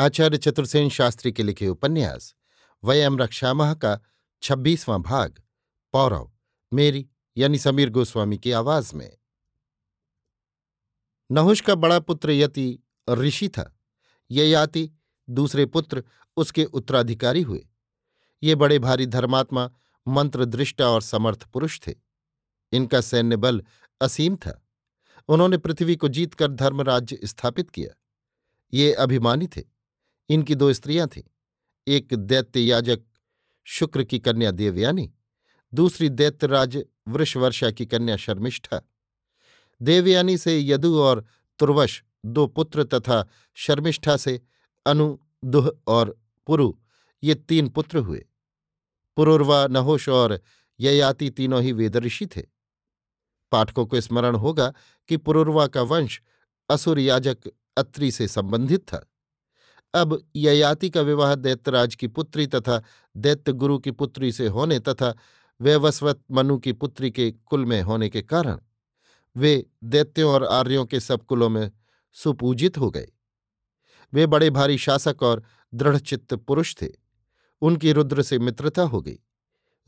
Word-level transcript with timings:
आचार्य 0.00 0.38
चतुर्सेन 0.38 0.90
शास्त्री 0.90 1.32
के 1.32 1.42
लिखे 1.42 1.68
उपन्यास, 1.68 2.34
वयम 2.84 3.18
रक्षामह 3.18 3.74
का 3.74 4.00
छब्बीसवां 4.42 5.02
भाग, 5.02 5.42
पौरव, 5.92 6.32
मेरी 6.72 7.08
यानी 7.36 7.58
समीर 7.58 7.90
गोस्वामी 7.90 8.38
की 8.38 8.52
आवाज़ 8.52 8.94
में। 8.94 9.18
नहुष 11.32 11.60
का 11.60 11.74
बड़ा 11.74 11.98
पुत्र 11.98 12.30
यति 12.30 12.78
ऋषि 13.10 13.48
था। 13.48 13.78
ये 14.30 14.46
याति 14.46 14.90
दूसरे 15.30 15.66
पुत्र 15.66 16.04
उसके 16.36 16.64
उत्तराधिकारी 16.64 17.42
हुए। 17.42 17.68
ये 18.42 18.54
बड़े 18.54 18.78
भारी 18.78 19.06
धर्मात्मा 19.06 19.70
मंत्र 20.08 20.44
दृष्टा 20.44 20.88
और 20.88 21.02
समर्थ 21.02 21.42
पुरुष 21.42 21.80
थे। 21.86 21.94
इनका 22.72 23.00
सैन्य 23.00 23.36
बल 23.36 23.62
असीम 24.00 24.36
था। 24.36 24.68
उन्होंने 25.28 25.58
पृथ्वी 25.58 25.96
को 25.96 26.08
जीतकर 26.08 26.48
धर्मराज्य 26.48 27.18
स्थापित 27.24 27.70
किया। 27.70 28.00
ये 28.74 28.92
अभिमानी 28.92 29.46
थे। 29.46 29.69
इनकी 30.30 30.54
दो 30.54 30.72
स्त्रियाँ 30.72 31.08
थीं, 31.08 31.22
एक 31.86 32.14
दैत्य 32.14 32.60
याजक 32.60 33.00
शुक्र 33.64 34.04
की 34.04 34.18
कन्या 34.18 34.50
देवयानी, 34.50 35.12
दूसरी 35.74 36.08
दैत्यराज 36.08 36.84
वृषवर्षा 37.08 37.70
की 37.70 37.86
कन्या 37.86 38.16
शर्मिष्ठा। 38.16 38.82
देवयानी 39.82 40.38
से 40.38 40.60
यदु 40.60 41.00
और 41.00 41.24
तुर्वश 41.58 42.04
दो 42.24 42.46
पुत्र 42.46 42.84
तथा 42.84 43.28
शर्मिष्ठा 43.54 44.16
से 44.16 44.40
अनु, 44.86 45.18
दुह 45.44 45.70
और 45.86 46.20
पुरु, 46.46 46.74
ये 47.22 47.34
तीन 47.34 47.68
पुत्र 47.68 47.98
हुए। 47.98 48.26
पुरुर्वा, 49.16 49.66
नहोश 49.66 50.08
और 50.08 50.40
ययाति 50.80 51.30
तीनों 51.30 51.62
ही 51.62 51.72
वेदऋषि 51.72 52.26
थे। 52.26 52.42
पाठकों 53.52 53.86
को 53.86 54.00
स्मरण 54.00 54.34
होगा 54.34 54.72
कि 55.08 55.16
पुरुर्वा 55.16 55.66
का 55.66 55.82
वंश 55.82 56.22
असुर 56.68 56.98
याजक 56.98 57.36
अत्रि 57.76 58.10
से 58.10 58.28
संबंधित 58.28 58.80
था। 58.80 59.09
अब 59.94 60.30
ययाति 60.36 60.90
का 60.90 61.00
विवाह 61.00 61.34
दैत्यराज 61.34 61.94
की 61.94 62.08
पुत्री 62.08 62.46
तथा 62.46 62.82
दैत्य 63.16 63.52
गुरु 63.52 63.78
की 63.78 63.90
पुत्री 63.90 64.32
से 64.32 64.46
होने 64.46 64.80
तथा 64.80 65.14
वैवस्वत 65.60 66.20
मनु 66.30 66.58
की 66.58 66.72
पुत्री 66.72 67.10
के 67.10 67.30
कुल 67.30 67.64
में 67.64 67.82
होने 67.82 68.08
के 68.08 68.22
कारण 68.22 68.58
वे 69.36 69.66
दैत्यों 69.84 70.32
और 70.32 70.44
आर्यों 70.44 70.86
के 70.86 71.00
सब 71.00 71.24
कुलों 71.24 71.48
में 71.48 71.70
सुपूजित 72.12 72.78
हो 72.78 72.90
गए। 72.90 73.08
वे 74.12 74.26
बड़े 74.26 74.50
भारी 74.50 74.78
शासक 74.78 75.22
और 75.22 75.42
दृढ़चित्त 75.74 76.34
पुरुष 76.34 76.76
थे। 76.82 76.88
उनकी 77.60 77.92
रुद्र 77.92 78.22
से 78.22 78.38
मित्रता 78.38 78.82
हो 78.82 79.00
गई। 79.00 79.18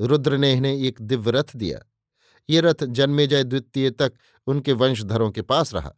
रुद्र 0.01 0.37
ने 0.37 0.53
इन्हें 0.53 0.75
एक 0.75 1.01
दिव्य 1.01 1.31
रथ 1.31 1.57
दिया। 1.57 1.79
ये 2.51 2.61
रथ 2.61 2.85
जन्मेजय 2.85 3.45
द्वितीय 3.45 3.91
तक 3.91 4.13
उनके 4.47 4.73
वंशधरों 4.73 5.31
के 5.31 5.43
पास 5.43 5.75
रहा। 5.75 5.93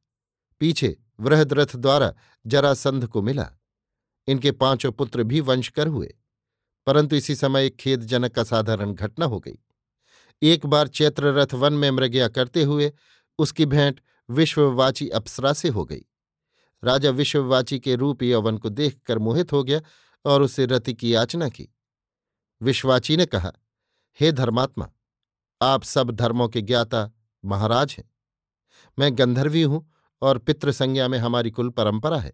पीछे 0.60 0.97
वृहद 1.21 1.53
रथ 1.53 1.76
द्वारा 1.76 2.15
जरासंध 2.47 3.06
को 3.06 3.22
मिला। 3.22 3.53
इनके 4.26 4.52
पाँचों 4.52 4.92
पुत्र 4.92 5.22
भी 5.22 5.40
वंशकर 5.40 5.86
हुए। 5.86 6.14
परंतु 6.86 7.16
इसी 7.16 7.34
समय 7.34 7.66
एक 7.66 7.76
खेदजनक 7.76 8.38
असाधारण 8.38 8.94
घटना 8.94 9.26
हो 9.26 9.40
गई। 9.40 9.58
एक 10.42 10.66
बार 10.66 10.88
चैत्ररथ 10.88 11.54
वन 11.54 11.72
में 11.72 11.90
मृगया 11.90 12.28
करते 12.28 12.62
हुए 12.62 12.92
उसकी 13.38 13.66
भेंट 13.66 14.00
विश्ववाची 14.30 15.08
अप्सरा 15.08 15.52
से 15.52 15.68
हो 15.68 15.84
गई। 15.84 16.04
राजा 16.84 17.10
विश्ववाची 17.10 17.78
के 17.78 17.94
रूप 17.94 18.22
यौवन 18.22 18.58
को 18.58 18.68
देखकर 18.68 19.18
मोहित 19.18 19.52
हो 19.52 19.64
गया 19.64 19.80
और 20.24 20.42
उसे 20.42 20.66
रति 20.66 20.94
की 20.94 21.14
याचना 21.14 21.48
की। 21.48 21.68
विश्वाची 22.62 23.16
ने 23.16 23.26
कहा, 23.26 23.52
हे 24.20 24.32
धर्मात्मा, 24.32 24.91
आप 25.62 25.82
सब 25.82 26.10
धर्मों 26.10 26.48
के 26.48 26.60
ज्ञाता 26.60 27.12
महाराज 27.44 27.94
हैं। 27.98 28.10
मैं 28.98 29.18
गंधर्वी 29.18 29.62
हूँ 29.62 29.92
और 30.22 30.38
पितृसंज्ञा 30.38 31.08
में 31.08 31.18
हमारी 31.18 31.50
कुल 31.50 31.68
परंपरा 31.68 32.18
है। 32.18 32.32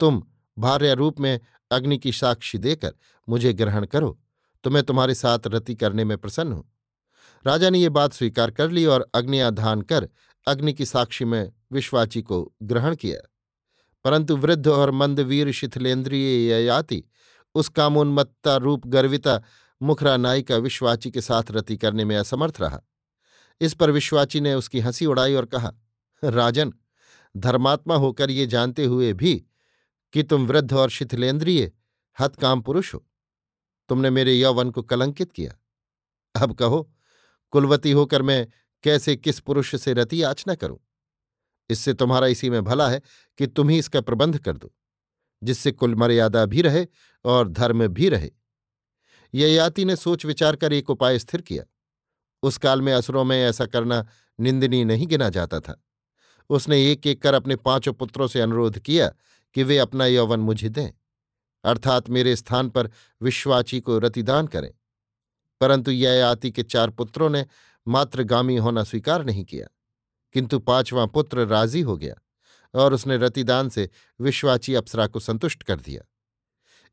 तुम 0.00 0.22
भार्य 0.58 0.94
रूप 0.94 1.20
में 1.20 1.40
अग्नि 1.70 1.98
की 1.98 2.12
साक्षी 2.12 2.58
देकर 2.58 2.94
मुझे 3.28 3.52
ग्रहण 3.52 3.86
करो 3.86 4.18
तो 4.64 4.70
मैं 4.70 4.82
तुम्हारे 4.82 5.14
साथ 5.14 5.38
रति 5.46 5.74
करने 5.74 6.04
में 6.04 6.16
प्रसन्न 6.18 6.52
हूँ। 6.52 6.64
राजा 7.46 7.70
ने 7.70 7.78
ये 7.78 7.88
बात 7.88 8.12
स्वीकार 8.12 8.50
कर 8.50 8.70
ली 8.70 8.84
और 8.86 9.10
अग्नियाधान 9.14 9.82
कर 9.82 10.08
अग्नि 10.46 10.72
की 10.72 10.86
साक्षी 10.86 11.24
में 11.24 11.52
विश्वाची 11.72 12.22
को 12.22 12.54
ग्रहण 12.62 12.94
किया। 12.94 13.28
परंतु 14.04 14.36
वृद्ध 14.36 14.68
और 14.68 14.90
मंदवीर 14.90 15.52
शिथिलेन्द्रिय 15.52 16.52
ययाति 16.52 17.02
उस 17.54 17.68
कामोन्मत्ता 17.68 18.56
रूप 18.56 18.86
गर्विता 18.86 19.42
मुखरा 19.82 20.16
नायिका 20.16 20.56
विश्वाची 20.56 21.10
के 21.10 21.20
साथ 21.20 21.50
रति 21.50 21.76
करने 21.76 22.04
में 22.04 22.16
असमर्थ 22.16 22.60
रहा। 22.60 22.80
इस 23.60 23.74
पर 23.74 23.90
विश्वाची 23.90 24.40
ने 24.40 24.54
उसकी 24.54 24.80
हँसी 24.80 25.06
उड़ाई 25.06 25.34
और 25.34 25.44
कहा, 25.44 25.72
राजन, 26.24 26.72
धर्मात्मा 27.36 27.94
होकर 27.94 28.30
ये 28.30 28.46
जानते 28.46 28.84
हुए 28.84 29.12
भी 29.12 29.44
कि 30.12 30.22
तुम 30.22 30.46
वृद्ध 30.46 30.72
और 30.72 30.90
शिथिलेन्द्रिय 30.90 31.72
हतकाम 32.20 32.60
पुरुष 32.60 32.94
हो। 32.94 33.06
तुमने 33.88 34.10
मेरे 34.10 34.34
यौवन 34.34 34.70
को 34.70 34.82
कलंकित 34.82 35.32
किया। 35.32 35.54
अब 36.42 36.52
कहो, 36.52 36.92
कुलवती 37.50 37.90
होकर 37.90 38.22
मैं 38.22 38.48
कैसे 38.82 39.16
किस 39.16 39.40
पुरुष 39.40 39.76
से 39.76 39.92
रति 39.92 40.22
याचना 40.22 40.54
करूँ? 40.54 40.78
इससे 41.70 41.94
तुम्हारा 41.94 42.26
इसी 42.26 42.50
में 42.50 42.64
भला 42.64 42.90
है 42.90 43.00
कि 43.38 43.46
तुम 43.46 43.68
ही 43.68 43.78
इसका 43.78 44.00
प्रबंध 44.00 44.38
कर 44.38 44.56
दो, 44.56 44.74
जिससे 45.42 45.72
कुल 45.72 45.94
मर्यादा 45.94 46.46
भी 46.46 46.62
रहे 46.62 46.86
और 47.24 47.48
धर्म 47.48 47.86
भी 47.86 48.08
रहे। 48.08 48.30
ययाति 49.34 49.84
ने 49.84 49.96
सोच 49.96 50.24
विचार 50.26 50.56
कर 50.56 50.72
एक 50.72 50.90
उपाय 50.90 51.18
स्थिर 51.18 51.40
किया। 51.40 51.64
उस 52.42 52.58
काल 52.58 52.82
में 52.82 52.92
असुरों 52.92 53.24
में 53.24 53.44
ऐसा 53.44 53.66
करना 53.66 54.06
निंदनीय 54.40 54.84
नहीं 54.84 55.06
गिना 55.06 55.28
जाता 55.28 55.60
था। 55.60 55.84
उसने 56.50 56.92
एक 56.92 57.06
एक 57.06 57.22
कर 57.22 57.34
अपने 57.34 57.56
पाँचों 57.56 57.92
पुत्रों 57.92 58.26
से 58.26 58.40
अनुरोध 58.40 58.78
किया 58.78 59.12
कि 59.54 59.62
वे 59.62 59.78
अपना 59.78 60.06
यौवन 60.06 60.40
मुझे 60.40 60.68
दें, 60.68 60.90
अर्थात 61.64 62.08
मेरे 62.10 62.36
स्थान 62.36 62.68
पर 62.70 62.90
विश्वाची 63.22 63.80
को 63.80 63.98
रतिदान 63.98 64.46
करें। 64.46 64.72
परंतु 65.60 65.90
ययाति 65.90 66.50
के 66.50 66.62
चार 66.62 66.90
पुत्रों 66.90 67.30
ने 67.30 67.46
मातृगामी 67.88 68.56
होना 68.56 68.84
स्वीकार 68.84 69.24
नहीं 69.24 69.44
किया, 69.44 69.66
किंतु 70.34 70.58
पांचवां 70.58 71.06
पुत्र 71.06 71.46
राज़ी 71.46 71.80
हो 71.80 71.96
गया 71.96 72.14
और 72.74 72.94
उसने 72.94 73.16
रतिदान 73.16 73.68
से 73.68 73.88
विश्वाची 74.20 74.74
अप्सरा 74.74 75.06
को 75.06 75.20
संतुष्ट 75.20 75.62
कर 75.62 75.80
दिया। 75.80 76.02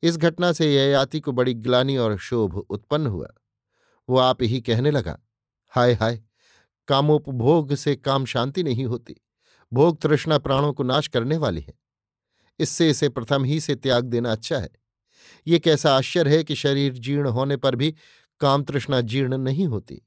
इस 0.04 0.18
घटना 0.18 0.52
से 0.52 0.74
ययाति 0.76 1.20
को 1.20 1.32
बड़ी 1.32 1.54
ग्लानी 1.54 1.98
और 1.98 2.18
शोभ 2.18 2.58
उत्पन्न 2.58 3.08
हुआ। 3.08 3.28
वो 4.10 4.18
आप 4.18 4.44
ही 4.44 4.62
कहने 4.62 4.92
लगा, 4.92 5.20
हाय 5.70 5.94
हाय, 5.94 6.22
कामोपभोग 6.88 7.74
से 7.76 7.96
काम 7.96 8.26
शांति 8.26 8.64
नहीं 8.64 8.86
होती। 8.86 9.16
भोग 9.74 10.00
तृष्णा 10.02 10.38
प्राणों 10.38 10.74
को 10.74 10.84
नाश 10.84 11.08
करने 11.08 11.38
वाली 11.38 11.62
है। 11.62 11.74
इससे 12.60 12.90
इसे 12.90 13.10
प्रथम 13.10 13.44
ही 13.44 13.60
से 13.60 13.76
त्याग 13.76 14.06
देना 14.06 14.32
अच्छा 14.32 14.58
है। 14.58 14.70
ये 15.48 15.60
कैसा 15.60 15.98
आश्चर्य 15.98 16.38
है 16.38 16.44
कि 16.44 16.56
शरीर 16.56 16.94
जीर्ण 16.94 17.28
होने 17.28 17.58
पर 17.58 17.76
भी 17.76 17.96
काम 18.40 18.64
तृष्णा 18.64 19.02
जीर्ण 19.02 19.38
नहीं 19.38 19.68
होती। 19.68 20.02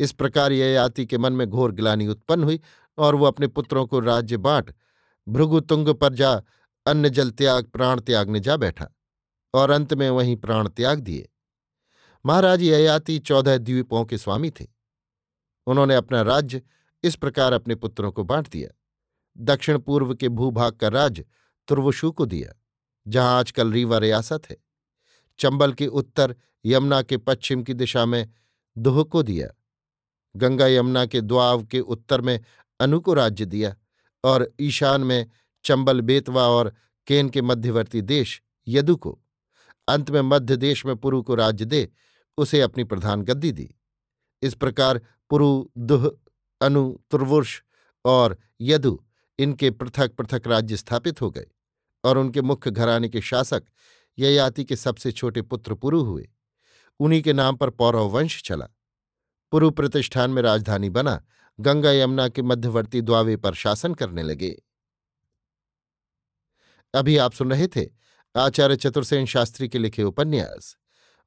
इस 0.00 0.12
प्रकार 0.12 0.52
ययाति 0.52 1.06
के 1.06 1.18
मन 1.18 1.32
में 1.32 1.46
घोर 1.46 1.72
ग्लानी 1.72 2.06
उत्पन्न 2.06 2.44
हुई 2.44 2.60
और 2.98 3.14
वो 3.14 3.26
अपने 3.26 3.46
पुत्रों 3.46 3.86
को 3.86 4.00
राज्य 4.00 4.36
बांट, 4.36 4.74
भृगुतुंग 5.28 5.88
पर 5.88 6.14
जा 6.14 6.42
अन्न 6.86 7.08
जल 7.08 7.30
त्याग, 7.30 7.64
प्राण 7.64 8.00
त्याग 8.00 8.30
ने 8.30 8.40
जा 8.40 8.56
बैठा 8.56 8.88
और 9.54 9.70
अंत 9.70 9.94
में 9.94 10.10
वहीं 10.10 10.36
प्राण 10.36 10.68
त्याग 10.68 11.00
दिए। 11.00 11.28
महाराज 12.26 12.62
ययाति 12.62 13.18
चौदह 13.18 13.58
द्वीपों 13.58 14.04
के 14.04 14.18
स्वामी 14.18 14.50
थे। 14.50 14.66
उन्होंने 15.66 15.94
अपना 15.94 16.22
राज्य 16.22 16.62
इस 17.04 17.16
प्रकार 17.16 17.52
अपने 17.52 17.74
पुत्रों 17.74 18.12
को 18.12 18.24
बांट 18.24 18.48
दिया। 18.48 18.70
दक्षिण 19.38 19.78
पूर्व 19.78 20.14
के 20.14 20.28
भूभाग 20.28 20.72
का 20.72 20.88
राज्य 20.88 21.24
तुर्वशु 21.68 22.10
को 22.12 22.26
दिया, 22.26 22.52
जहाँ 23.06 23.38
आजकल 23.38 23.72
रीवा 23.72 23.98
रियासत 23.98 24.50
है। 24.50 24.56
चंबल 25.38 25.72
के 25.72 25.86
उत्तर 25.86 26.34
यमुना 26.64 27.00
के 27.02 27.16
पश्चिम 27.18 27.62
की 27.62 27.74
दिशा 27.74 28.04
में 28.06 28.28
दुह 28.76 29.02
को 29.04 29.22
दिया, 29.22 29.48
गंगा 30.34 30.66
यमुना 30.66 31.04
के 31.06 31.20
द्वाव 31.20 31.64
के 31.64 31.80
उत्तर 31.80 32.20
में 32.20 32.38
अनु 32.80 33.00
को 33.00 33.14
राज्य 33.14 33.44
दिया 33.46 33.74
और 34.24 34.48
ईशान 34.60 35.00
में 35.00 35.30
चंबल 35.64 36.00
बेतवा 36.00 36.46
और 36.48 36.72
केन 37.06 37.28
के 37.28 37.42
मध्यवर्ती 37.42 38.00
देश 38.02 38.40
यदु 38.66 38.96
को, 38.96 39.18
अंत 39.88 40.10
में 40.10 40.20
मध्य 40.22 40.56
देश 40.56 40.84
में 40.86 40.96
पुरु 40.96 41.22
को 41.22 41.34
राज्य 41.34 41.64
दे, 41.64 41.88
उसे 42.38 42.60
अपनी 42.60 42.84
प्रधान 42.84 43.22
गद्दी 43.22 43.52
दी। 43.52 43.68
इस 44.42 44.54
प्रकार 44.54 45.00
पुरु, 45.30 45.68
दुह, 45.78 46.10
अनु 46.60 46.92
तुर्वुष 47.10 47.60
और 48.04 48.36
यदु 48.60 49.00
इनके 49.42 49.70
पृथक 49.70 50.12
पृथक 50.12 50.42
राज्य 50.46 50.76
स्थापित 50.76 51.20
हो 51.20 51.30
गए 51.30 51.46
और 52.04 52.18
उनके 52.18 52.42
मुख्य 52.42 52.70
घराने 52.70 53.08
के 53.08 53.20
शासक 53.20 53.62
ययाति 54.18 54.64
के 54.64 54.76
सबसे 54.76 55.12
छोटे 55.12 55.42
पुत्र 55.42 55.74
पुरु 55.74 56.02
हुए। 56.02 56.28
उन्हीं 57.00 57.22
के 57.22 57.32
नाम 57.32 57.56
पर 57.56 57.70
पौरव 57.70 58.08
वंश 58.08 58.42
चला। 58.42 58.68
पुरु 59.52 59.70
प्रतिष्ठान 59.70 60.30
में 60.30 60.42
राजधानी 60.42 60.90
बना, 60.90 61.24
गंगा 61.60 61.92
यमुना 61.92 62.28
के 62.28 62.42
मध्यवर्ती 62.42 63.00
द्वावे 63.00 63.36
पर 63.36 63.54
शासन 63.54 63.94
करने 63.94 64.22
लगे। 64.22 64.62
अभी 66.94 67.16
आप 67.16 67.32
सुन 67.32 67.50
रहे 67.50 67.68
थे 67.68 67.86
आचार्य 68.36 68.76
चतुर्सेन 68.76 69.26
शास्त्री 69.26 69.68
के 69.68 69.78
लिखे 69.78 70.02
उपन्यास, 70.02 70.76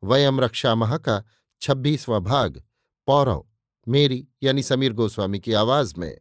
वयम 0.03 0.41
रक्षा 0.41 0.75
महा 0.75 0.97
का 0.97 1.23
छब्बीसवां 1.61 2.19
भाग, 2.19 2.63
पौरव, 3.07 3.45
मेरी 3.87 4.27
यानी 4.43 4.63
समीर 4.63 4.93
गोस्वामी 4.93 5.39
की 5.39 5.53
आवाज़ 5.53 5.93
में। 5.97 6.17